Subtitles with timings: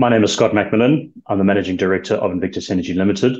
[0.00, 1.12] My name is Scott Macmillan.
[1.26, 3.36] I'm the Managing Director of Invictus Energy Limited.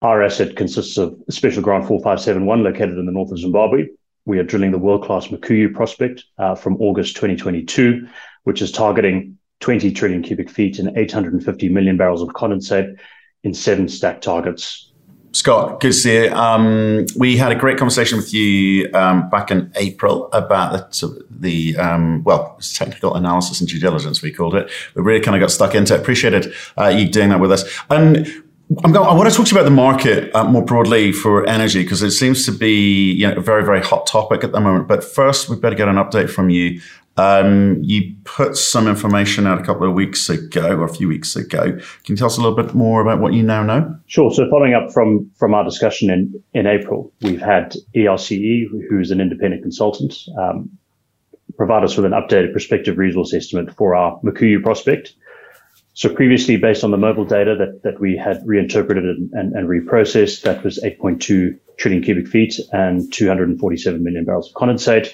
[0.00, 3.88] Our asset consists of Special Grant 4571 located in the north of Zimbabwe.
[4.24, 8.08] We are drilling the world-class Mukuyu prospect uh, from August 2022,
[8.44, 12.96] which is targeting 20 trillion cubic feet and 850 million barrels of condensate
[13.44, 14.91] in seven stacked targets.
[15.34, 16.32] Scott, good to see you.
[16.32, 21.76] Um, we had a great conversation with you um, back in April about the, the
[21.78, 24.70] um, well, technical analysis and due diligence, we called it.
[24.94, 26.00] We really kind of got stuck into it.
[26.00, 27.64] Appreciated uh, you doing that with us.
[27.88, 28.26] And
[28.84, 31.46] I'm going, I want to talk to you about the market uh, more broadly for
[31.46, 34.60] energy because it seems to be you know, a very, very hot topic at the
[34.60, 34.86] moment.
[34.86, 36.80] But first, we better get an update from you
[37.16, 41.36] um, you put some information out a couple of weeks ago, or a few weeks
[41.36, 41.72] ago.
[41.72, 43.94] Can you tell us a little bit more about what you now know?
[44.06, 44.30] Sure.
[44.30, 49.20] So, following up from from our discussion in in April, we've had ERCE, who's an
[49.20, 50.70] independent consultant, um,
[51.56, 55.14] provide us with an updated prospective resource estimate for our Mukuyu prospect.
[55.94, 59.68] So previously, based on the Mobil data that, that we had reinterpreted and, and, and
[59.68, 65.12] reprocessed, that was 8.2 trillion cubic feet and 247 million barrels of condensate.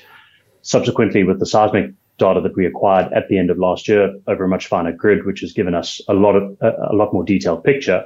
[0.69, 4.44] Subsequently, with the seismic data that we acquired at the end of last year over
[4.44, 7.64] a much finer grid, which has given us a lot of a, lot more detailed
[7.64, 8.05] picture,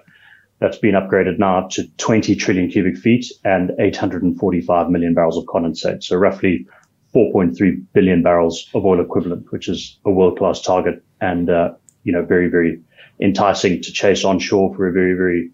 [0.60, 6.04] that's been upgraded now to 20 trillion cubic feet and 845 million barrels of condensate.
[6.04, 6.64] So roughly
[7.12, 11.72] 4.3 billion barrels of oil equivalent, which is a world-class target and, uh,
[12.04, 12.80] you know, very, very
[13.20, 15.50] enticing to chase onshore for a very, very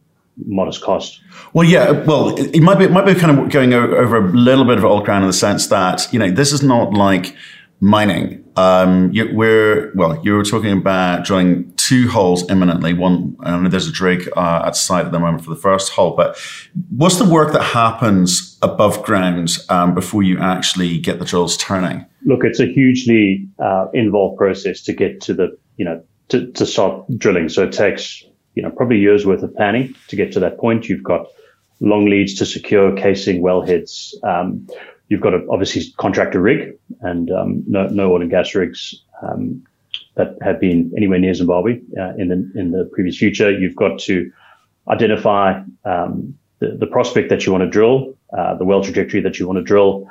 [0.46, 1.20] modest cost.
[1.52, 4.64] Well, yeah, well, it, might be it might be kind of going over a little
[4.64, 7.34] bit of old ground in the sense that you know this is not like
[7.80, 8.44] mining.
[8.56, 12.92] Um, you, we're well, you were talking about drilling two holes imminently.
[12.92, 15.92] One, I know there's a rig uh, at site at the moment for the first
[15.92, 16.36] hole, but
[16.90, 22.04] what's the work that happens above ground um, before you actually get the drills turning?
[22.24, 26.66] Look, it's a hugely uh, involved process to get to the you know to, to
[26.66, 27.48] start drilling.
[27.48, 30.88] So it takes you know, probably years worth of planning to get to that point.
[30.88, 31.26] You've got
[31.80, 34.12] long leads to secure casing, wellheads.
[34.24, 34.68] Um,
[35.08, 39.02] you've got to obviously contract a rig and um, no, no oil and gas rigs
[39.22, 39.64] um,
[40.16, 43.50] that have been anywhere near Zimbabwe uh, in the in the previous future.
[43.50, 44.30] You've got to
[44.88, 49.38] identify um, the, the, prospect that you want to drill, uh, the well trajectory that
[49.38, 50.08] you want to drill,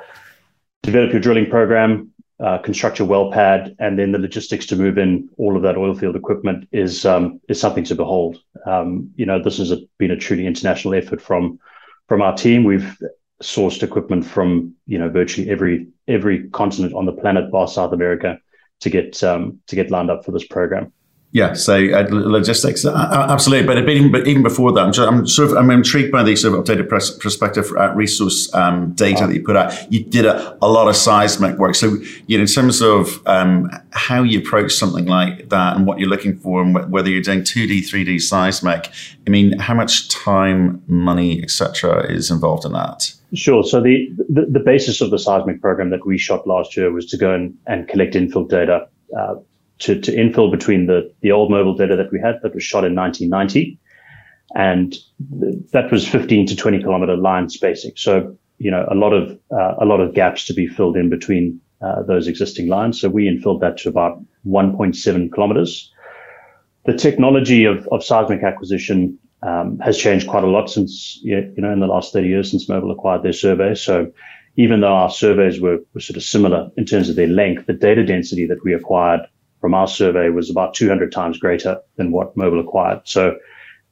[0.82, 2.10] develop your drilling program,
[2.40, 5.76] uh, construct a well pad, and then the logistics to move in all of that
[5.76, 8.38] oil field equipment is um, is something to behold.
[8.66, 11.58] Um, you know, this has been a truly international effort from
[12.06, 12.64] from our team.
[12.64, 12.96] We've
[13.42, 18.38] sourced equipment from you know virtually every every continent on the planet, bar South America,
[18.80, 20.92] to get um, to get lined up for this program.
[21.30, 23.66] Yeah, so uh, logistics, uh, uh absolutely.
[23.66, 26.34] But even, but even before that, I'm, just, I'm sort of I'm intrigued by the
[26.36, 29.92] sort of updated pres- perspective uh, resource um, data that you put out.
[29.92, 31.74] You did a, a, lot of seismic work.
[31.74, 35.98] So, you know, in terms of um, how you approach something like that and what
[35.98, 38.90] you're looking for, and wh- whether you're doing 2D, 3D seismic,
[39.26, 43.12] I mean, how much time, money, etc., is involved in that?
[43.34, 43.62] Sure.
[43.62, 47.04] So the, the, the basis of the seismic program that we shot last year was
[47.10, 48.88] to go and, and collect infill data.
[49.14, 49.34] Uh,
[49.80, 52.84] to, to infill between the, the old Mobil data that we had that was shot
[52.84, 53.78] in 1990.
[54.54, 54.96] And
[55.72, 57.92] that was 15 to 20 kilometer line spacing.
[57.96, 61.10] So, you know, a lot of, uh, a lot of gaps to be filled in
[61.10, 63.00] between uh, those existing lines.
[63.00, 65.92] So we infilled that to about 1.7 kilometers.
[66.86, 71.72] The technology of, of seismic acquisition um, has changed quite a lot since, you know,
[71.72, 73.74] in the last 30 years since Mobil acquired their survey.
[73.74, 74.10] So
[74.56, 77.74] even though our surveys were, were sort of similar in terms of their length, the
[77.74, 79.20] data density that we acquired
[79.60, 83.00] from our survey was about 200 times greater than what Mobil acquired.
[83.04, 83.36] So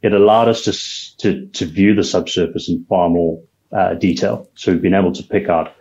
[0.02, 3.42] it allowed us to, to, to view the subsurface in far more
[3.76, 4.48] uh, detail.
[4.54, 5.74] So we've been able to pick out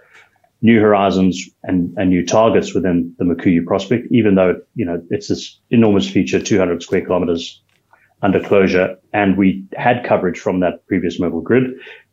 [0.61, 5.27] new horizons and, and new targets within the Mukuyu prospect, even though, you know, it's
[5.27, 7.61] this enormous feature, 200 square kilometers
[8.21, 8.97] under closure.
[9.13, 11.65] And we had coverage from that previous Mobil grid.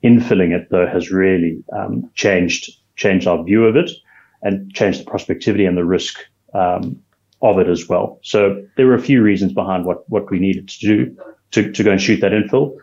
[0.04, 3.90] Infilling it though has really um, changed, changed our view of it
[4.42, 6.18] and changed the prospectivity and the risk
[6.52, 7.00] um,
[7.42, 8.20] of it as well.
[8.22, 11.16] So there were a few reasons behind what, what we needed to do
[11.52, 12.76] to, to go and shoot that infill.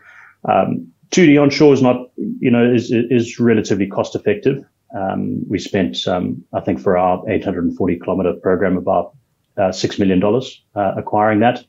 [0.48, 4.64] Um, 2D onshore is not, you know, is, is relatively cost effective.
[4.96, 9.16] Um, we spent, um, I think for our 840 kilometer program about
[9.56, 10.22] uh, $6 million
[10.74, 11.64] uh, acquiring that.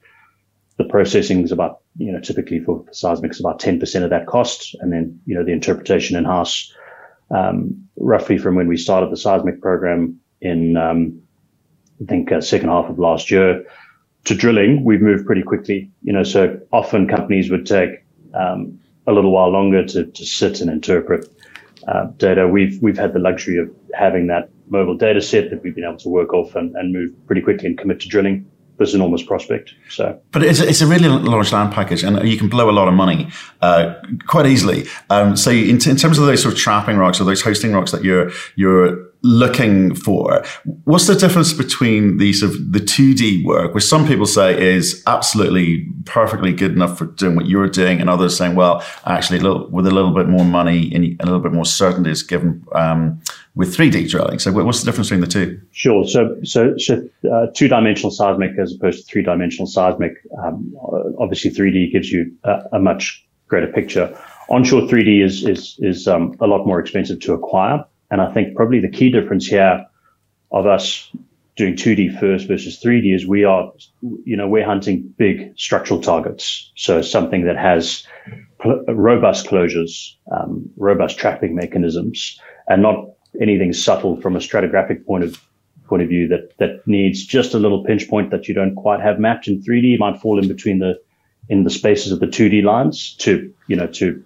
[0.77, 4.75] The processing is about, you know, typically for seismic is about 10% of that cost.
[4.79, 6.73] And then, you know, the interpretation in house,
[7.29, 11.20] um, roughly from when we started the seismic program in, um,
[12.01, 13.65] I think uh, second half of last year
[14.25, 15.89] to drilling, we've moved pretty quickly.
[16.03, 18.03] You know, so often companies would take
[18.33, 21.27] um, a little while longer to, to sit and interpret
[21.88, 22.48] uh, data.
[22.48, 25.98] We've we've had the luxury of having that Mobil data set that we've been able
[25.98, 29.74] to work off and, and move pretty quickly and commit to drilling this enormous prospect.
[29.89, 32.71] So, but it's a, it's a really large land package, and you can blow a
[32.71, 33.30] lot of money
[33.62, 33.95] uh,
[34.27, 34.86] quite easily.
[35.09, 37.74] Um, so, in, t- in, terms of those sort of trapping rocks or those hosting
[37.74, 40.44] rocks that you're you're looking for.
[40.85, 45.88] What's the difference between these of the 2D work, which some people say is absolutely
[46.06, 49.69] perfectly good enough for doing what you're doing, and others saying, well, actually, a little,
[49.69, 53.21] with a little bit more money and a little bit more certainty is given um,
[53.56, 54.39] with 3D drilling.
[54.39, 55.62] So, what's the difference between the two?
[55.71, 56.06] Sure.
[56.07, 60.13] So, so, so uh, two dimensional seismic as opposed to three dimensional seismic.
[60.44, 60.75] Um,
[61.19, 64.17] obviously, 3D gives you a, a, much greater picture.
[64.50, 67.85] Onshore 3D is is is um, a lot more expensive to acquire.
[68.11, 69.85] And I think probably the key difference here
[70.51, 71.09] of us
[71.55, 73.71] doing 2D first versus 3D is we are,
[74.25, 76.71] you know, we're hunting big structural targets.
[76.75, 78.05] So something that has
[78.59, 83.05] pl- robust closures, um, robust trapping mechanisms, and not
[83.39, 85.41] anything subtle from a stratigraphic point of
[85.87, 89.01] point of view that that needs just a little pinch point that you don't quite
[89.01, 89.95] have mapped in 3D.
[89.95, 90.99] It might fall in between the
[91.49, 94.23] in the spaces of the 2D lines to you know to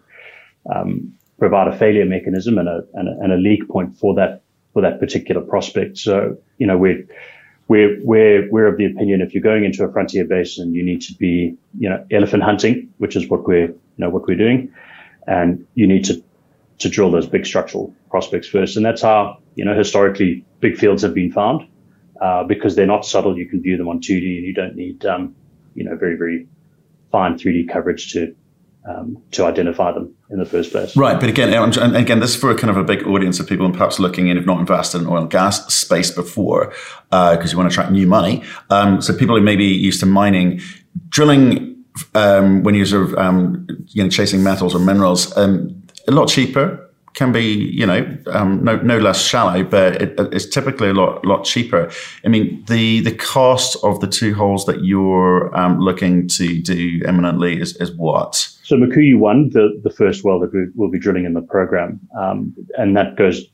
[0.74, 4.42] um, provide a failure mechanism and a, and a, and a leak point for that
[4.74, 5.98] for that particular prospect.
[5.98, 7.06] So you know we're
[7.68, 11.02] we're we're we're of the opinion if you're going into a frontier basin, you need
[11.04, 14.74] to be you know elephant hunting, which is what we're you know what we're doing,
[15.28, 16.24] and you need to
[16.80, 21.02] to drill those big structural prospects first, and that's how you know historically big fields
[21.04, 21.68] have been found
[22.22, 23.38] uh, because they're not subtle.
[23.38, 25.36] You can view them on 2D, and you don't need um,
[25.74, 26.48] you know very very
[27.12, 28.36] fine 3D coverage to
[28.88, 30.96] um, to identify them in the first place.
[30.96, 33.48] Right, but again, and again, this is for a kind of a big audience of
[33.48, 36.68] people and perhaps looking in, if not invested in oil and gas space before,
[37.10, 38.44] because uh, you want to attract new money.
[38.70, 40.62] Um, so people who may be used to mining,
[41.10, 41.84] drilling
[42.14, 46.28] um, when you're sort of um, you know chasing metals or minerals, um, a lot
[46.28, 46.82] cheaper
[47.16, 51.26] can be, you know, um, no, no less shallow, but it, it's typically a lot,
[51.26, 51.90] lot cheaper.
[52.26, 57.02] I mean, the the cost of the two holes that you're um, looking to do
[57.08, 58.50] imminently is, is what?
[58.66, 62.00] So Mukuyu one, the the first well that we will be drilling in the program,
[62.20, 63.46] um, and that goes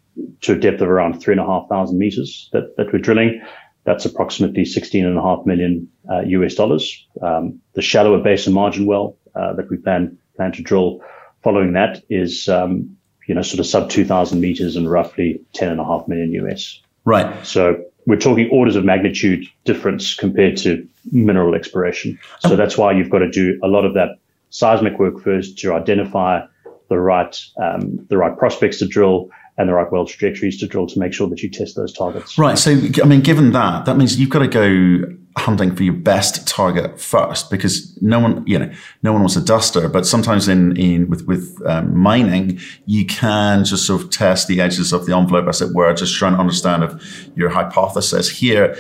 [0.42, 3.42] to a depth of around three and a half thousand meters that that we're drilling.
[3.84, 7.08] That's approximately sixteen and a half million uh, US dollars.
[7.22, 11.02] Um, the shallower basin margin well uh, that we plan plan to drill
[11.44, 12.96] following that is um,
[13.28, 16.82] you know, sort of sub 2,000 meters and roughly 10 and a half million US.
[17.06, 17.46] Right.
[17.46, 22.20] So we're talking orders of magnitude difference compared to mineral exploration.
[22.40, 24.18] So that's why you've got to do a lot of that
[24.52, 26.42] seismic work first to identify
[26.90, 30.88] the right um, the right prospects to drill and the right well trajectories to drill
[30.88, 32.38] to make sure that you test those targets.
[32.38, 32.58] Right.
[32.58, 32.72] So
[33.02, 37.00] I mean, given that, that means you've got to go hunting for your best target
[37.00, 38.70] first because no one, you know,
[39.02, 39.88] no one wants a duster.
[39.88, 44.60] But sometimes in, in with with um, mining, you can just sort of test the
[44.60, 48.76] edges of the envelope, as it were, just trying to understand if your hypothesis here,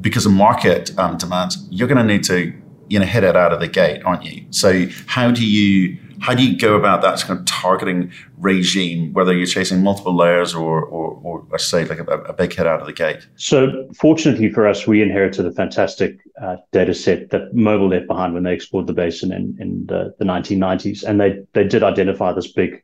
[0.00, 2.52] because of market um, demands, you're going to need to
[2.90, 4.44] you know hit it out of the gate, aren't you?
[4.50, 9.32] So how do you how do you go about that kind of targeting regime, whether
[9.32, 12.78] you're chasing multiple layers or, or, or I say, like a, a, big hit out
[12.80, 13.26] of the gate?
[13.36, 18.34] So, fortunately for us, we inherited a fantastic uh, data set that Mobil left behind
[18.34, 21.04] when they explored the basin in, in the, the 1990s.
[21.04, 22.82] And they, they did identify this big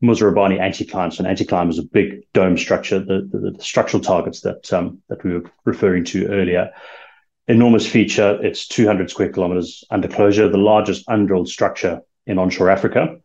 [0.00, 1.12] Muzarabani anticline.
[1.12, 5.02] So, an anticline is a big dome structure, the, the, the structural targets that, um,
[5.08, 6.72] that we were referring to earlier
[7.48, 8.38] enormous feature.
[8.42, 13.16] It's 200 square kilometers under closure, the largest undrilled structure in onshore Africa.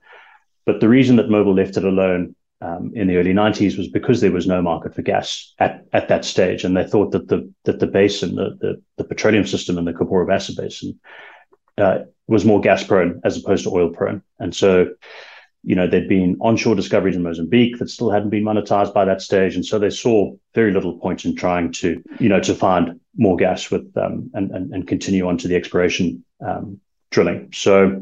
[0.65, 4.21] But the reason that Mobil left it alone um, in the early 90s was because
[4.21, 6.63] there was no market for gas at, at that stage.
[6.63, 9.93] And they thought that the that the basin, the, the, the petroleum system in the
[9.93, 10.99] Cabora Basin,
[11.77, 14.21] uh, was more gas prone as opposed to oil prone.
[14.39, 14.91] And so,
[15.63, 19.21] you know, there'd been onshore discoveries in Mozambique that still hadn't been monetized by that
[19.21, 19.55] stage.
[19.55, 23.37] And so they saw very little point in trying to, you know, to find more
[23.37, 26.79] gas with um, and, and, and continue on to the exploration um,
[27.11, 27.49] drilling.
[27.53, 28.01] So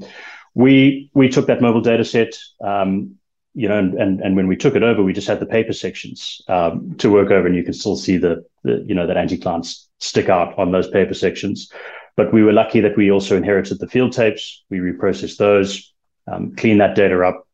[0.55, 3.15] we we took that Mobil data set, um,
[3.53, 5.73] you know, and, and and when we took it over, we just had the paper
[5.73, 9.17] sections um, to work over, and you can still see the, the you know that
[9.17, 11.71] anticlines stick out on those paper sections.
[12.15, 14.63] But we were lucky that we also inherited the field tapes.
[14.69, 15.93] We reprocessed those,
[16.27, 17.47] um, cleaned that data up,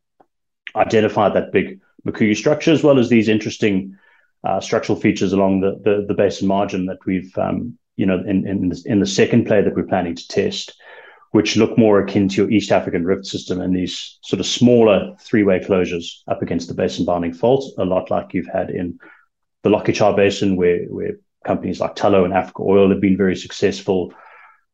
[0.76, 3.96] identified that big Mukuyu structure as well as these interesting
[4.44, 8.46] uh, structural features along the, the, the basin margin that we've um, you know in
[8.46, 10.76] in the, in the second play that we're planning to test
[11.36, 15.14] which look more akin to your East African rift system and these sort of smaller
[15.20, 18.98] three-way closures up against the basin bounding fault, a lot like you've had in
[19.62, 21.12] the Lokichar Basin, where, where
[21.44, 24.14] companies like Tullow and Africa Oil have been very successful.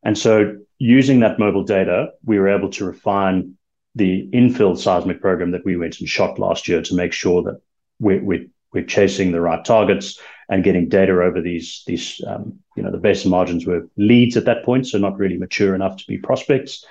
[0.04, 3.56] And so using that Mobil data, we were able to refine
[3.94, 7.60] the infill seismic program that we went and shot last year to make sure that
[8.00, 10.18] we're, we're, we're chasing the right targets
[10.48, 14.44] and getting data over these these um, you know the basin margins were leads at
[14.44, 16.84] that point, so not really mature enough to be prospects,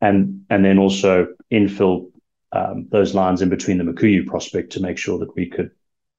[0.00, 2.10] and and then also infill
[2.52, 5.70] um, those lines in between the Mukuyu prospect to make sure that we could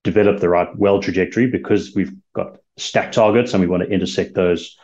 [0.04, 4.34] develop the right well trajectory because we've got stack targets and we want to intersect
[4.34, 4.78] those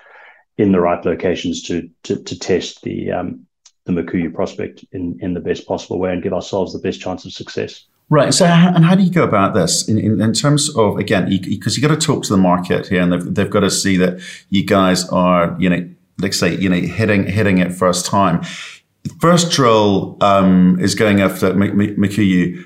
[0.58, 3.48] in the right locations to to, to test the um,
[3.86, 7.26] the Mukuyu prospect in in the best possible way and give ourselves the best chance
[7.26, 7.86] of success.
[8.10, 8.34] Right.
[8.34, 11.78] So, and how do you go about this in, in, in terms of again, because
[11.78, 13.96] you, you, got to talk to the market here, and they've, they've got to see
[13.98, 14.20] that
[14.50, 18.44] you guys are, you know, like say, you know, hitting hitting it first time.
[19.20, 22.66] First drill um, is going after Mukuyu.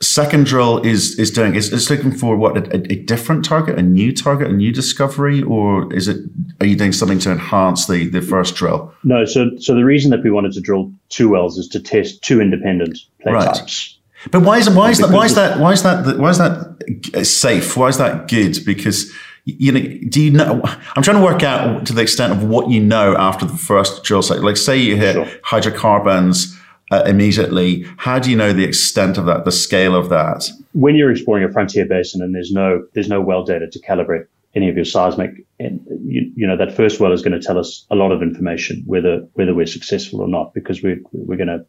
[0.00, 3.82] Second drill is is doing is, is looking for what a, a, different target, a
[3.82, 6.18] new target, a new discovery, or is it?
[6.60, 8.92] Are you doing something to enhance the the first drill?
[9.04, 9.24] No.
[9.24, 12.40] So so the reason that we wanted to drill two wells is to test two
[12.40, 13.54] independent play right.
[13.54, 13.98] types.
[14.30, 17.24] But why is why is that why is that why is that why is that
[17.24, 17.76] safe?
[17.76, 18.58] Why is that good?
[18.64, 19.12] Because
[19.44, 20.62] you know, do you know?
[20.96, 24.02] I'm trying to work out to the extent of what you know after the first
[24.02, 24.40] drill site.
[24.40, 25.28] Like, say you hit sure.
[25.42, 26.58] hydrocarbons
[26.94, 27.86] uh, immediately.
[27.96, 30.48] How do you know the extent of that, the scale of that?
[30.72, 34.26] When you're exploring a frontier basin and there's no there's no well data to calibrate
[34.54, 37.58] any of your seismic, and you, you know that first well is going to tell
[37.58, 41.48] us a lot of information whether whether we're successful or not because we're we're going
[41.48, 41.64] to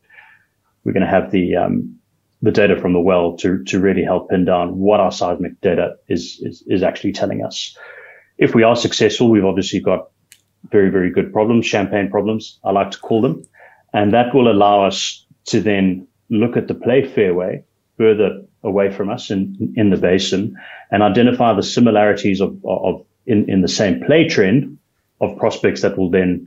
[0.84, 1.98] we're going to have the um,
[2.42, 5.96] the data from the well to, to really help pin down what our seismic data
[6.08, 7.76] is, is, is actually telling us.
[8.38, 10.10] If we are successful, we've obviously got
[10.70, 13.44] very, very good problems, champagne problems, I like to call them.
[13.96, 17.64] And that will allow us to then look at the play fairway
[17.98, 20.54] further away from us in, in the basin
[20.92, 24.78] and identify the similarities of, of in, in the same play trend
[25.22, 26.46] of prospects that will then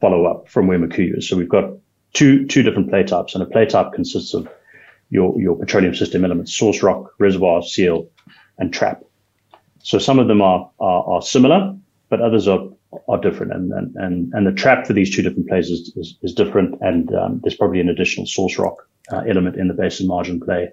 [0.00, 1.28] follow up from where Mukuyu is.
[1.28, 1.70] So we've got
[2.14, 4.48] two, two different play types and a play type consists of
[5.10, 8.08] your, your petroleum system elements, source rock, reservoir, seal,
[8.56, 9.02] and trap.
[9.82, 11.76] So some of them are, are, are similar,
[12.08, 12.68] but others are,
[13.08, 13.52] are different.
[13.52, 16.80] And, and, and, and the trap for these two different places is, is, is different.
[16.80, 20.70] And um, there's probably an additional source rock uh, element in the basin margin play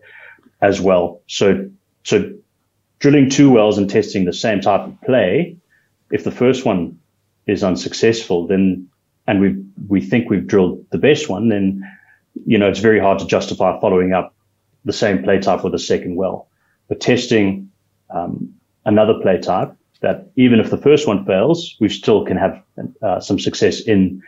[0.61, 1.21] as well.
[1.27, 1.69] So,
[2.03, 2.31] so
[2.99, 5.57] drilling two wells and testing the same type of play,
[6.11, 6.99] if the first one
[7.47, 8.87] is unsuccessful, then,
[9.27, 11.83] and we, we think we've drilled the best one, then
[12.45, 14.33] you know, it's very hard to justify following up
[14.85, 16.47] the same play type with a second well.
[16.87, 17.71] But testing
[18.09, 18.53] um,
[18.85, 22.61] another play type that even if the first one fails, we still can have
[23.01, 24.21] uh, some success in,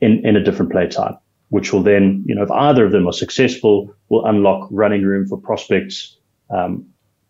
[0.00, 1.16] in in a different play type,
[1.50, 5.26] which will then, you know, if either of them are successful, will unlock running room
[5.26, 6.16] for prospects
[6.50, 6.86] um,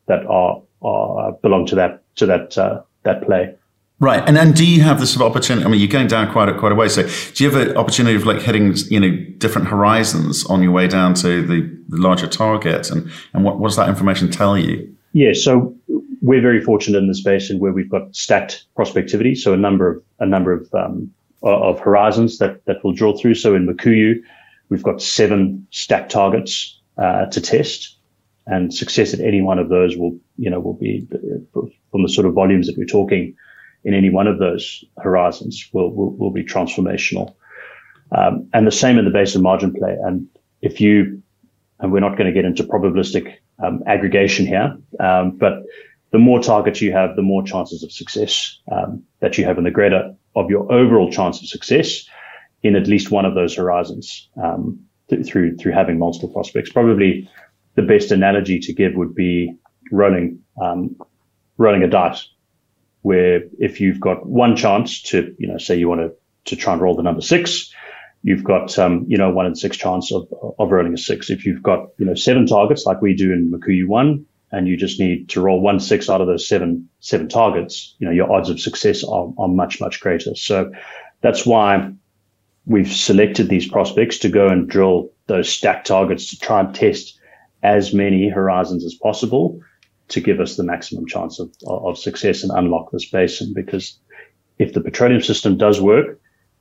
[0.07, 3.55] that are, are belong to that to that uh, that play.
[3.99, 5.65] Right, and and do you have this sort of opportunity?
[5.65, 6.89] I mean, you're going down quite a quite a way.
[6.89, 10.73] So, do you have an opportunity of like hitting, you know, different horizons on your
[10.73, 12.91] way down to the, the larger target?
[12.91, 14.95] And and what, what does that information tell you?
[15.15, 15.75] Yeah, so
[16.27, 19.37] we're very fortunate in the space and where we've got stacked prospectivity.
[19.37, 21.11] So a number of a number of um,
[21.43, 23.35] of horizons that that will drill through.
[23.35, 24.21] So in Mukuyu,
[24.69, 27.97] we've got seven stacked targets uh, to test,
[28.47, 31.07] and success at any one of those will you know will be
[31.53, 33.35] from the sort of volumes that we're talking
[33.85, 37.35] in any one of those horizons will, will, will be transformational.
[38.11, 39.97] Um, and the same in the basin margin play.
[40.03, 40.27] And
[40.61, 41.23] if you,
[41.79, 45.63] and we're not going to get into probabilistic um, aggregation here, um, but
[46.17, 49.67] the more targets you have, the more chances of success um, that you have, and
[49.67, 52.09] the greater of your overall chance of success
[52.63, 54.81] in at least one of those horizons um,
[55.11, 56.73] th- through through having multiple prospects.
[56.73, 57.29] Probably
[57.75, 59.55] the best analogy to give would be
[59.93, 60.97] rolling um,
[61.59, 62.27] rolling a dice
[63.03, 66.11] where if you've got one chance to, you know, say you want to,
[66.47, 67.71] to try and roll the number six,
[68.23, 70.27] you've got, um, you know, one in six chance of,
[70.59, 71.29] of rolling a six.
[71.29, 74.77] If you've got, you know, seven targets like we do in Mukuyu one, and you
[74.77, 78.33] just need to roll one six out of those seven, seven targets, you know, your
[78.33, 80.35] odds of success are, are much, much greater.
[80.35, 80.73] So
[81.21, 81.93] that's why
[82.67, 87.19] we've selected these prospects to go and drill those stacked targets to try and test
[87.63, 89.61] as many horizons as possible
[90.09, 93.53] to give us the maximum chance of, of success and unlock this basin.
[93.55, 93.99] Because
[94.59, 96.21] if the petroleum system does work,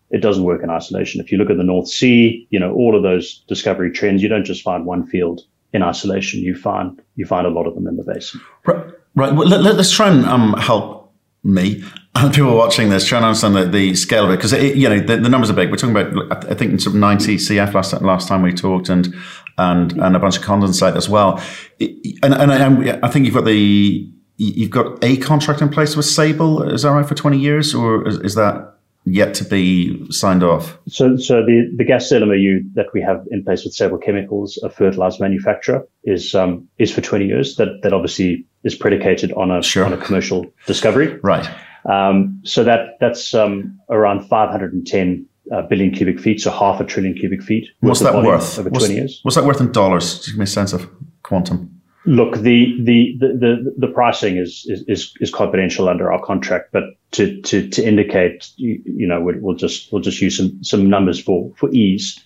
[0.10, 1.22] it doesn't work in isolation.
[1.22, 4.30] If you look at the North Sea, you know, all of those discovery trends, you
[4.30, 5.42] don't just find one field
[5.76, 6.42] in isolation.
[6.42, 8.42] You find, you find a lot of them in the basin.
[8.66, 8.86] Right.
[9.16, 9.34] Right.
[9.34, 11.14] Well, let, us try and um, help
[11.44, 11.84] me
[12.16, 15.00] and people watching this try and understand the, the scale of it because you know
[15.00, 15.70] the, the, numbers are big.
[15.70, 19.14] We're talking about I think of 90 CF last last time we talked and
[19.58, 21.42] and and a bunch of condensate as well.
[21.80, 26.06] And and I, I think you've got the you've got a contract in place with
[26.06, 26.64] Sable.
[26.64, 28.75] Is that right for 20 years or is, is that
[29.06, 30.78] yet to be signed off?
[30.88, 34.70] So, so the, the gas LMOU that we have in place with Sable Chemicals, a
[34.70, 37.56] fertilizer manufacturer, is um, is for 20 years.
[37.56, 39.86] That that obviously is predicated on a sure.
[39.86, 41.20] on a commercial discovery.
[41.24, 41.48] Right.
[41.90, 47.16] Um, so that that's um, around 510 uh, billion cubic feet, so half a trillion
[47.16, 47.68] cubic feet.
[47.82, 49.20] What's that worth over what's, 20 years?
[49.24, 50.16] What's that worth in dollars?
[50.16, 50.90] Just give me a sense of
[51.24, 51.75] quantum.
[52.08, 57.42] Look, the the the the, pricing is, is is confidential under our contract, but to
[57.42, 61.20] to to indicate, you, you know, we'll, we'll, just we'll just use some some numbers
[61.20, 62.24] for for ease.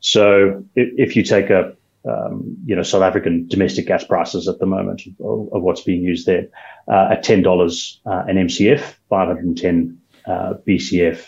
[0.00, 1.72] So if, if you take a
[2.04, 6.02] um, you know South African domestic gas prices at the moment of, of what's being
[6.02, 6.48] used there
[6.88, 11.26] uh, at ten dollars uh, an MCF, five hundred and ten uh, BCF,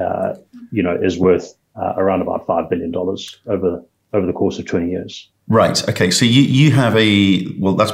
[0.00, 0.34] uh,
[0.70, 4.66] you know, is worth uh, around about five billion dollars over over the course of
[4.66, 5.28] twenty years.
[5.48, 5.88] Right.
[5.88, 6.10] Okay.
[6.10, 7.74] So you you have a well.
[7.74, 7.92] That's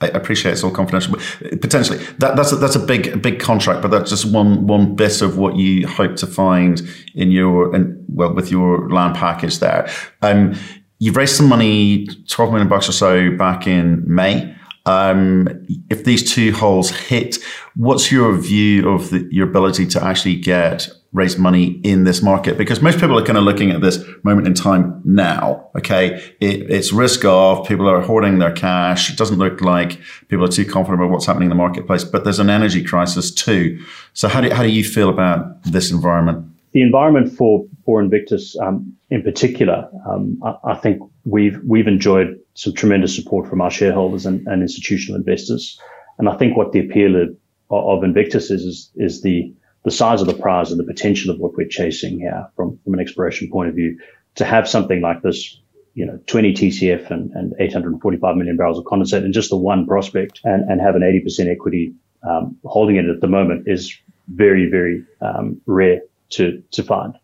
[0.00, 3.80] I appreciate it's all confidential, but potentially that, that's a, that's a big big contract.
[3.80, 6.82] But that's just one one bit of what you hope to find
[7.14, 9.88] in your in, well with your land package there.
[10.20, 10.54] Um,
[10.98, 14.54] you've raised some money, twelve million bucks or so, back in May.
[14.84, 15.48] Um,
[15.90, 17.38] if these two holes hit,
[17.74, 22.58] what's your view of the, your ability to actually get raise money in this market?
[22.58, 25.70] Because most people are kind of looking at this moment in time now.
[25.74, 26.22] Okay.
[26.40, 27.66] It, it's risk off.
[27.66, 29.10] People are hoarding their cash.
[29.10, 32.24] It doesn't look like people are too confident about what's happening in the marketplace, but
[32.24, 33.82] there's an energy crisis too.
[34.12, 36.46] So how do, how do you feel about this environment?
[36.72, 42.38] The environment for, for Invictus, um, in particular, um, I, I, think we've, we've enjoyed
[42.52, 45.80] some tremendous support from our shareholders and, and institutional investors.
[46.18, 47.34] And I think what the appeal of,
[47.70, 49.54] of Invictus is, is, is the,
[49.86, 52.92] the size of the prize and the potential of what we're chasing here from, from
[52.92, 53.96] an exploration point of view
[54.34, 55.60] to have something like this,
[55.94, 59.86] you know, 20 TCF and, and 845 million barrels of condensate in just the one
[59.86, 61.94] prospect and, and have an 80% equity
[62.28, 66.00] um, holding it at the moment is very, very um, rare
[66.30, 67.14] to, to find.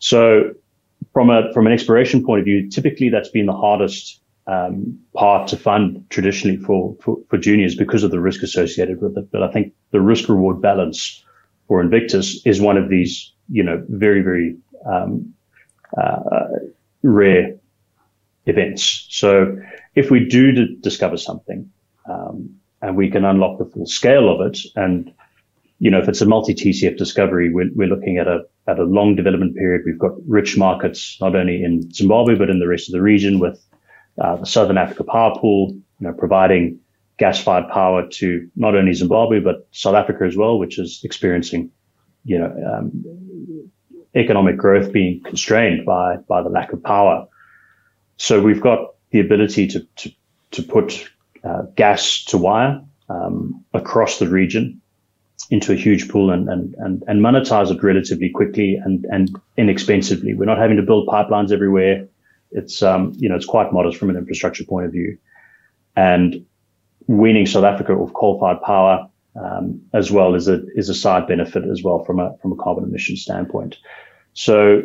[0.00, 0.50] So
[1.14, 5.48] from a, from an exploration point of view, typically that's been the hardest um, part
[5.48, 9.32] to fund traditionally for, for, for juniors because of the risk associated with it.
[9.32, 11.24] But I think the risk reward balance
[11.68, 14.56] for Invictus is one of these, you know, very, very
[14.86, 15.34] um,
[15.96, 16.44] uh,
[17.02, 17.54] rare
[18.46, 19.06] events.
[19.10, 19.56] So
[19.94, 21.70] if we do d- discover something
[22.08, 22.50] um,
[22.82, 25.12] and we can unlock the full scale of it, and
[25.78, 29.14] you know, if it's a multi-TCF discovery, we're, we're looking at a at a long
[29.14, 29.82] development period.
[29.84, 33.38] We've got rich markets not only in Zimbabwe but in the rest of the region
[33.38, 33.62] with
[34.18, 36.78] uh, the Southern Africa Power Pool, you know, providing
[37.18, 41.70] gas-fired power to not only Zimbabwe but South Africa as well, which is experiencing,
[42.24, 43.70] you know, um,
[44.14, 47.26] economic growth being constrained by by the lack of power.
[48.16, 50.10] So we've got the ability to to,
[50.52, 51.08] to put
[51.44, 54.80] uh, gas to wire um, across the region
[55.50, 60.34] into a huge pool and, and and and monetize it relatively quickly and and inexpensively.
[60.34, 62.08] We're not having to build pipelines everywhere.
[62.50, 65.18] It's um, you know it's quite modest from an infrastructure point of view,
[65.96, 66.46] and
[67.06, 71.64] weaning South Africa of coal-fired power um, as well is a is a side benefit
[71.64, 73.76] as well from a from a carbon emission standpoint.
[74.32, 74.82] So,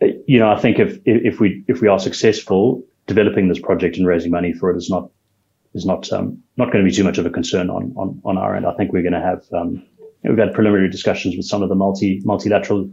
[0.00, 4.06] you know, I think if if we if we are successful developing this project and
[4.06, 5.10] raising money for it is not
[5.74, 8.38] is not um, not going to be too much of a concern on on on
[8.38, 8.66] our end.
[8.66, 9.82] I think we're going to have um,
[10.22, 12.90] we've had preliminary discussions with some of the multi multilateral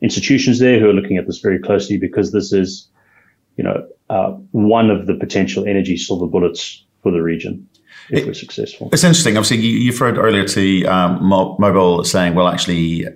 [0.00, 2.90] institutions there who are looking at this very closely because this is,
[3.56, 7.68] you know, uh, one of the potential energy silver bullets for the region
[8.12, 8.90] if it, we're successful.
[8.92, 9.36] It's interesting.
[9.36, 13.06] Obviously, you, you referred earlier to um, Mobil saying, well, actually,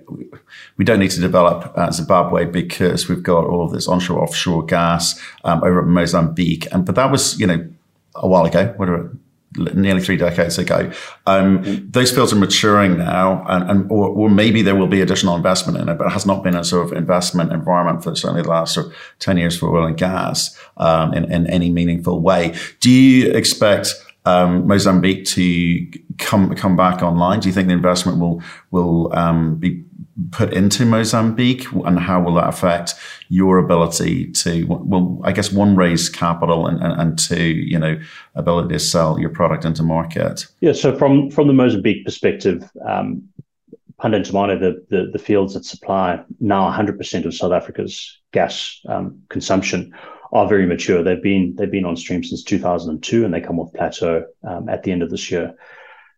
[0.77, 4.65] we don't need to develop uh, Zimbabwe because we've got all of this onshore, offshore
[4.65, 6.67] gas um, over at Mozambique.
[6.71, 7.67] And but that was, you know,
[8.15, 9.15] a while ago, whatever,
[9.55, 10.91] nearly three decades ago.
[11.27, 11.91] Um, mm-hmm.
[11.91, 15.77] Those fields are maturing now, and, and or, or, maybe there will be additional investment
[15.77, 18.49] in it, but it has not been a sort of investment environment for certainly the
[18.49, 22.55] last sort of ten years for oil and gas um, in, in any meaningful way.
[22.79, 23.93] Do you expect?
[24.27, 25.87] Um, Mozambique to
[26.17, 27.39] come come back online?
[27.39, 29.83] Do you think the investment will will um, be
[30.31, 32.95] put into Mozambique, and how will that affect
[33.29, 34.65] your ability to?
[34.65, 37.99] Well, I guess one raise capital, and, and, and two, you know,
[38.35, 40.45] ability to sell your product into market.
[40.59, 40.73] Yeah.
[40.73, 42.69] So from from the Mozambique perspective.
[42.85, 43.29] Um,
[43.99, 49.91] the, the, the fields that supply now 100% of South Africa's gas um, consumption,
[50.31, 51.03] are very mature.
[51.03, 54.83] They've been they've been on stream since 2002, and they come off plateau um, at
[54.83, 55.55] the end of this year.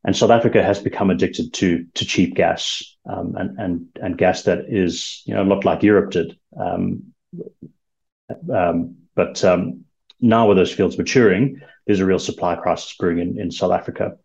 [0.04, 4.44] And South Africa has become addicted to to cheap gas um, and and and gas
[4.44, 6.38] that is you know a lot like Europe did.
[6.58, 7.14] Um,
[8.52, 9.86] um but um,
[10.22, 14.18] now with those fields maturing, there's a real supply crisis brewing in, in South Africa,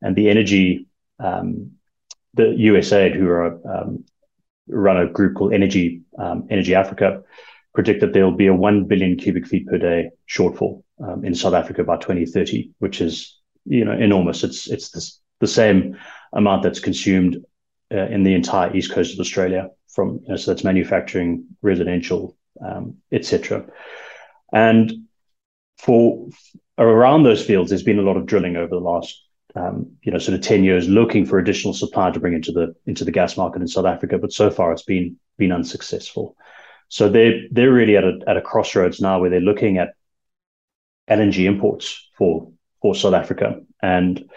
[0.00, 0.86] and the energy
[1.18, 1.72] um,
[2.34, 3.58] the USAID, who are
[4.68, 7.22] run a group called Energy Energy Africa
[7.76, 11.34] predict that there will be a 1 billion cubic feet per day shortfall um, in
[11.34, 14.42] South Africa by 2030, which is you know enormous.
[14.42, 15.96] It's it's the same
[16.32, 17.36] amount that's consumed
[17.92, 19.68] uh, in the entire east coast of Australia.
[19.94, 22.36] From you know, so that's manufacturing, residential,
[22.66, 23.66] um, etc.
[24.52, 24.92] And
[25.78, 26.28] for
[26.78, 29.22] around those fields, there's been a lot of drilling over the last
[29.54, 32.74] um, you know, sort of 10 years looking for additional supply to bring into the
[32.84, 36.36] into the gas market in South Africa, but so far it's been been unsuccessful.
[36.88, 39.94] So they're they're really at a at a crossroads now where they're looking at
[41.08, 42.50] LNG imports for
[42.82, 43.60] for South Africa.
[43.82, 44.28] And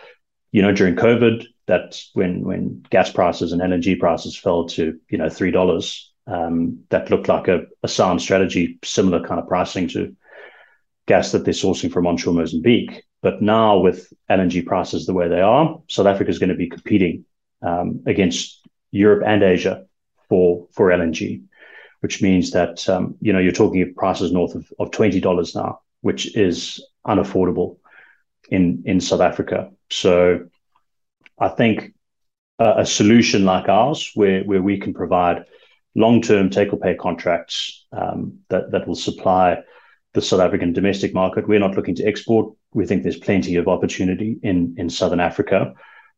[0.51, 5.17] you know, during COVID, that's when when gas prices and LNG prices fell to you
[5.17, 6.05] know three dollars.
[6.27, 10.15] Um, that looked like a, a sound strategy, similar kind of pricing to
[11.07, 13.03] gas that they're sourcing from onshore Mozambique.
[13.23, 16.69] But now with LNG prices the way they are, South Africa is going to be
[16.69, 17.25] competing
[17.63, 19.85] um, against Europe and Asia
[20.29, 21.43] for for LNG,
[22.01, 25.55] which means that um, you know you're talking of prices north of, of twenty dollars
[25.55, 27.77] now, which is unaffordable
[28.49, 29.71] in in South Africa.
[29.89, 30.47] So
[31.39, 31.93] I think
[32.59, 35.45] a, solution like ours, where where we can provide
[35.95, 39.59] long term take or pay contracts um, that that will supply
[40.13, 41.47] the South African domestic market.
[41.47, 42.53] We're not looking to export.
[42.73, 45.73] We think there's plenty of opportunity in in Southern Africa.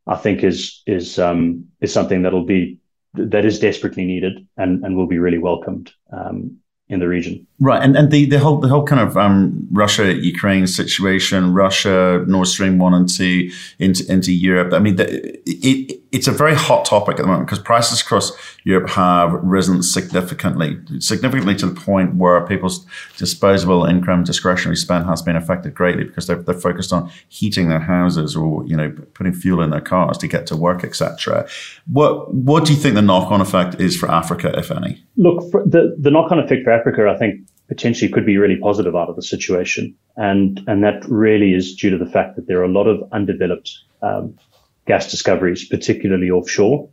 [0.07, 2.79] I think is is um, is something that'll be
[3.13, 7.47] that is desperately needed and and will be really welcomed um, in the region.
[7.59, 12.23] Right, and and the, the whole the whole kind of um, Russia Ukraine situation, Russia
[12.27, 14.73] Nord Stream one and two into into Europe.
[14.73, 18.33] I mean, the, it, it's a very hot topic at the moment because prices across
[18.65, 22.85] Europe have risen significantly, significantly to the point where people's
[23.17, 27.79] disposable income, discretionary spend has been affected greatly because they're, they're focused on heating their
[27.79, 31.47] houses or you know putting fuel in their cars to get to work, etc.
[31.87, 35.03] What what do you think the knock on effect is for Africa, if any?
[35.15, 38.97] Look, the the knock on effect for Africa, I think potentially could be really positive
[38.97, 39.95] out of the situation.
[40.17, 43.01] And, and that really is due to the fact that there are a lot of
[43.13, 43.71] undeveloped
[44.01, 44.37] um,
[44.87, 46.89] gas discoveries, particularly offshore.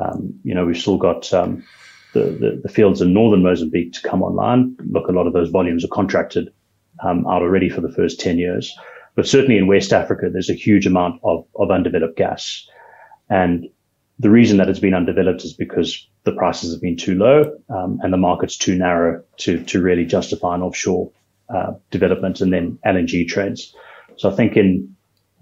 [0.00, 1.64] Um, you know, we've still got um,
[2.12, 4.76] the, the, the, fields in northern Mozambique to come online.
[4.90, 6.52] Look, a lot of those volumes are contracted
[7.02, 8.74] um, out already for the first 10 years.
[9.14, 12.68] But certainly in West Africa, there's a huge amount of, of undeveloped gas.
[13.30, 13.66] And
[14.18, 17.98] the reason that it's been undeveloped is because the prices have been too low um,
[18.02, 21.10] and the market's too narrow to to really justify an offshore
[21.48, 23.74] uh, development and then LNG trades.
[24.16, 24.95] So I think in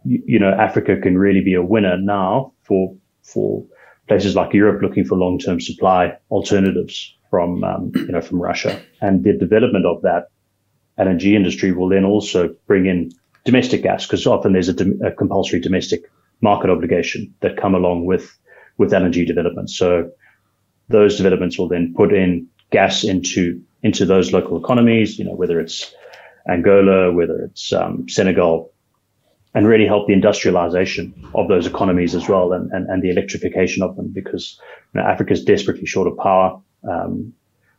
[0.04, 3.64] you know Africa can really be a winner now for for
[4.08, 8.80] places like Europe looking for long term supply alternatives from um, you know from Russia
[9.00, 10.28] and the development of that
[10.98, 13.10] LNG industry will then also bring in
[13.44, 16.02] domestic gas because often there's a, a compulsory domestic
[16.40, 18.38] market obligation that come along with
[18.76, 19.70] with LNG development.
[19.70, 20.10] So
[20.88, 25.60] those developments will then put in gas into into those local economies, you know, whether
[25.60, 25.94] it's
[26.48, 28.72] Angola, whether it's um, Senegal,
[29.54, 33.82] and really help the industrialization of those economies as well and, and, and the electrification
[33.82, 34.58] of them because
[34.92, 36.60] you know, Africa is desperately short of power.
[36.90, 37.32] Um,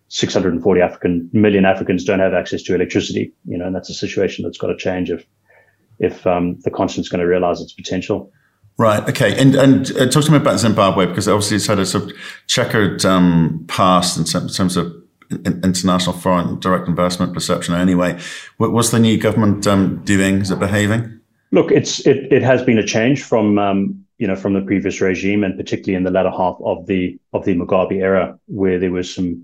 [0.08, 4.44] 640 African million Africans don't have access to electricity, you know, and that's a situation
[4.44, 5.26] that's got to change if
[5.98, 8.32] if um, the continent's going to realize its potential.
[8.78, 9.08] Right.
[9.10, 9.40] Okay.
[9.40, 12.12] And and uh, talk to me about Zimbabwe because obviously it's had a sort of
[12.48, 14.94] checkered um, past in terms of
[15.46, 17.74] international foreign direct investment perception.
[17.74, 18.20] Anyway,
[18.58, 20.42] what's the new government um, doing?
[20.42, 21.15] Is it behaving?
[21.52, 25.02] Look, it's it, it has been a change from um, you know from the previous
[25.02, 28.92] regime, and particularly in the latter half of the of the Mugabe era, where there
[28.92, 29.44] was some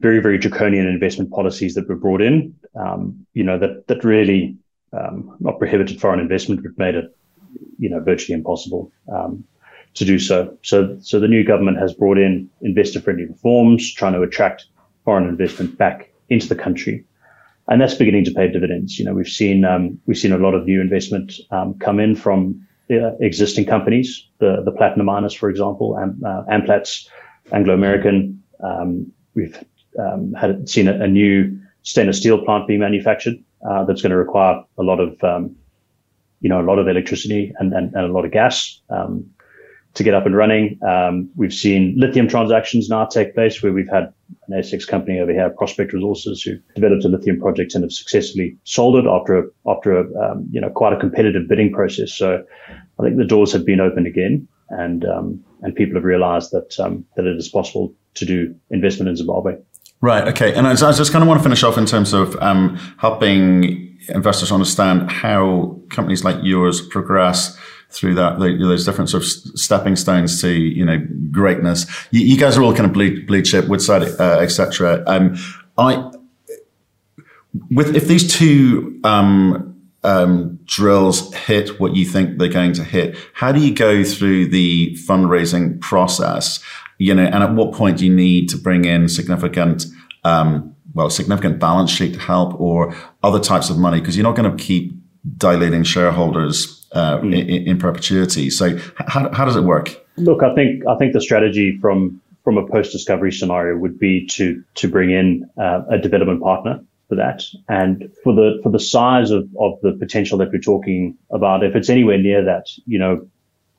[0.00, 2.54] very very draconian investment policies that were brought in.
[2.74, 4.56] Um, you know that that really
[4.92, 7.14] um, not prohibited foreign investment, but made it
[7.78, 9.44] you know, virtually impossible um,
[9.94, 10.56] to do so.
[10.62, 14.66] So, so the new government has brought in investor-friendly reforms, trying to attract
[15.04, 17.04] foreign investment back into the country,
[17.68, 18.98] and that's beginning to pay dividends.
[18.98, 22.16] You know, we've seen um, we've seen a lot of new investment um, come in
[22.16, 27.08] from uh, existing companies, the the platinum miners, for example, Am, uh, Amplats,
[27.52, 28.42] Anglo American.
[28.62, 29.62] Um, we've
[29.98, 33.34] um, had seen a, a, new stainless steel plant being manufactured
[33.68, 35.54] uh, that's going to require a lot of um,
[36.40, 39.28] you know, a lot of electricity and, and, and a lot of gas um,
[39.94, 40.78] to get up and running.
[40.86, 44.12] Um, we've seen lithium transactions now take place where we've had
[44.46, 48.56] an ASX company over here, Prospect Resources, who developed a lithium project and have successfully
[48.64, 52.12] sold it after a, after a, um, you know, quite a competitive bidding process.
[52.12, 52.44] So
[52.98, 56.78] I think the doors have been opened again and, um, and people have realized that,
[56.78, 59.56] um, that it is possible to do investment in Zimbabwe.
[60.00, 60.28] Right.
[60.28, 60.54] Okay.
[60.54, 64.52] And I just kind of want to finish off in terms of um, helping investors
[64.52, 67.58] understand how companies like yours progress
[67.90, 70.98] through that those different sort of stepping stones to you know
[71.30, 71.86] greatness.
[72.10, 75.02] You, you guys are all kind of blue blue chip, Woodside, uh, etc.
[75.06, 75.36] Um,
[75.76, 76.10] I
[77.70, 83.16] with if these two um, um, drills hit what you think they're going to hit,
[83.34, 86.62] how do you go through the fundraising process?
[86.98, 89.86] You know, and at what point do you need to bring in significant,
[90.24, 94.00] um, well, significant balance sheet help, or other types of money?
[94.00, 94.92] Because you're not going to keep
[95.36, 97.36] dilating shareholders uh, mm.
[97.38, 98.50] in, in, perpetuity.
[98.50, 100.04] So, how, how does it work?
[100.16, 104.26] Look, I think I think the strategy from from a post discovery scenario would be
[104.28, 107.42] to to bring in uh, a development partner for that.
[107.68, 111.74] And for the for the size of, of the potential that we're talking about, if
[111.74, 113.26] it's anywhere near that, you know,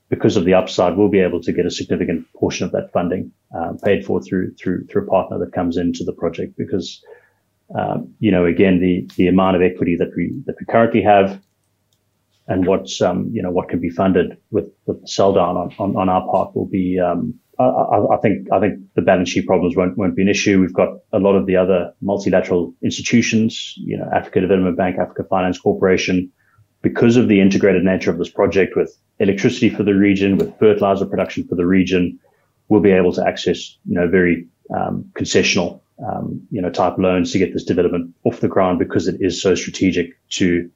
[0.09, 3.31] because of the upside, we'll be able to get a significant portion of that funding
[3.55, 6.57] um, paid for through through through a partner that comes into the project.
[6.57, 7.03] Because
[7.75, 11.39] um, you know, again, the the amount of equity that we that we currently have,
[12.49, 15.73] and what's um, you know what can be funded with with the sell down on,
[15.79, 19.45] on, on our part will be um, I, I, think I think the balance sheet
[19.45, 20.59] problems won't won't be an issue.
[20.59, 25.25] We've got a lot of the other multilateral institutions, you know, Africa Development Bank, Africa
[25.29, 26.31] Finance Corporation,
[26.81, 31.05] because of the integrated nature of this project with electricity for the region, with fertilizer
[31.05, 32.17] production for the region,
[32.69, 37.33] we'll be able to access, you know, very um, concessional, um, you know, type loans
[37.33, 40.69] to get this development off the ground because it is so strategic to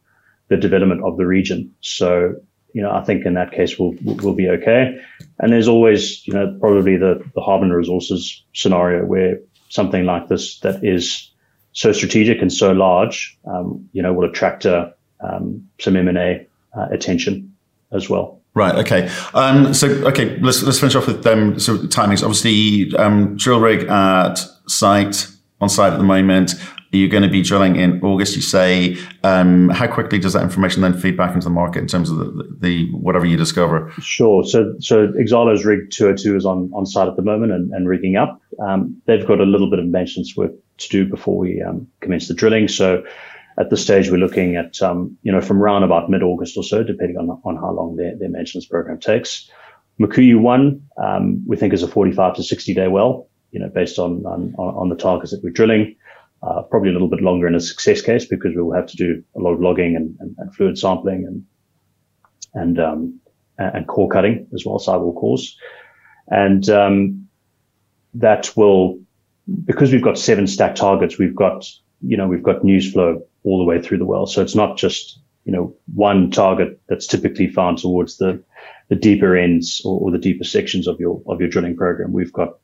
[0.49, 1.73] the development of the region.
[1.81, 2.35] So
[2.73, 4.99] you know, I think in that case we'll we'll be okay.
[5.39, 10.59] And there's always, you know, probably the the Hardman Resources scenario where something like this
[10.59, 11.29] that is
[11.73, 16.47] so strategic and so large, um, you know, will attract um, some M and A
[16.77, 17.55] uh, attention
[17.91, 18.39] as well.
[18.55, 18.75] Right.
[18.75, 19.09] Okay.
[19.33, 21.59] Um, so, okay, let's let's finish off with them.
[21.59, 22.21] So, timings.
[22.21, 24.35] Obviously, um, drill rig at
[24.67, 25.27] site
[25.59, 26.53] on site at the moment.
[26.93, 28.95] You're going to be drilling in August, you say.
[29.23, 32.17] Um, how quickly does that information then feed back into the market in terms of
[32.17, 33.91] the, the whatever you discover?
[33.99, 34.43] Sure.
[34.43, 38.15] So, so Exalo's rig 202 is on, on site at the moment and, and rigging
[38.15, 38.39] up.
[38.59, 42.27] Um, they've got a little bit of maintenance work to do before we um, commence
[42.27, 42.67] the drilling.
[42.67, 43.03] So,
[43.57, 46.83] at this stage, we're looking at, um, you know, from around about mid-August or so,
[46.83, 49.49] depending on, on how long their, their maintenance program takes.
[49.99, 53.99] Mukuyu 1, um, we think is a 45 to 60 day well, you know, based
[53.99, 55.95] on, on, on the targets that we're drilling
[56.45, 58.97] uh, probably a little bit longer in a success case because we will have to
[58.97, 61.45] do a lot of logging and, and, and fluid sampling and
[62.53, 63.19] and um,
[63.57, 65.57] and core cutting as well, sidewall cores,
[66.27, 67.27] and um,
[68.13, 68.99] that will
[69.65, 71.65] because we've got seven stack targets, we've got
[72.01, 74.77] you know we've got news flow all the way through the well, so it's not
[74.77, 78.43] just you know one target that's typically found towards the
[78.89, 82.11] the deeper ends or, or the deeper sections of your of your drilling program.
[82.11, 82.57] We've got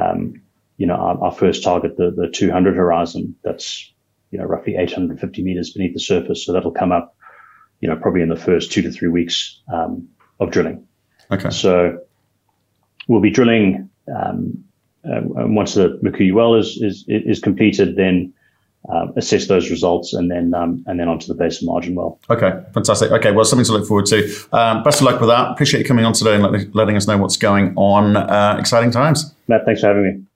[0.00, 0.40] um,
[0.80, 3.92] you know, our, our first target, the, the 200 horizon, that's,
[4.30, 6.46] you know, roughly 850 meters beneath the surface.
[6.46, 7.14] So that'll come up,
[7.80, 10.08] you know, probably in the first two to three weeks um,
[10.40, 10.82] of drilling.
[11.30, 11.50] Okay.
[11.50, 11.98] So
[13.08, 14.64] we'll be drilling, um,
[15.04, 18.32] and once the Mukuyu well is, is, is completed, then
[18.88, 22.18] um, assess those results and then um, and then onto the base margin well.
[22.30, 23.10] Okay, fantastic.
[23.12, 24.24] Okay, well, something to look forward to.
[24.52, 25.50] Um, best of luck with that.
[25.50, 28.16] Appreciate you coming on today and letting, letting us know what's going on.
[28.16, 29.34] Uh, exciting times.
[29.48, 30.29] Matt, thanks for having me.